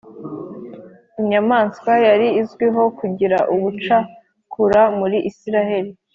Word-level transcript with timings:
inyamaswa 1.19 1.91
yari 2.07 2.27
izwiho 2.41 2.83
kugira 2.99 3.37
ubucakura 3.53 4.81
muri 4.99 5.17
Isirayeli 5.29 5.91